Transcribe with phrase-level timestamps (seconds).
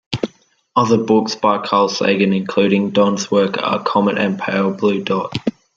[0.75, 5.37] Other books by Carl Sagan including Don's work are "Comet" and "Pale Blue Dot".